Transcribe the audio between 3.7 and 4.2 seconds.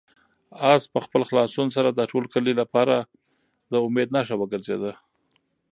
د امید